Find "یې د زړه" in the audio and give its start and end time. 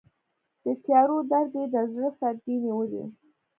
1.59-2.09